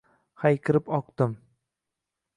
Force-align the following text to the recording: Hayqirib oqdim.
Hayqirib 0.43 0.89
oqdim. 0.99 1.37